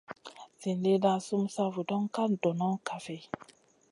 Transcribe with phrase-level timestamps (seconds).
[0.61, 3.17] Zin lida sum sa vuŋa ka dono kafi?